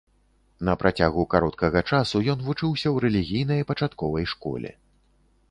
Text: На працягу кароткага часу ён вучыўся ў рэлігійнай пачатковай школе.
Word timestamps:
На 0.69 0.73
працягу 0.83 1.25
кароткага 1.33 1.83
часу 1.91 2.23
ён 2.35 2.39
вучыўся 2.47 2.87
ў 2.95 2.97
рэлігійнай 3.05 3.61
пачатковай 3.75 4.25
школе. 4.35 4.71